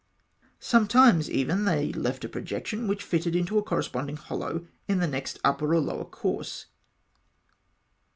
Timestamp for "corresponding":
3.63-4.17